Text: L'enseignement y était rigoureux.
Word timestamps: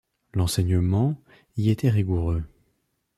L'enseignement 0.33 1.15
y 1.57 1.69
était 1.69 1.91
rigoureux. 1.91 2.43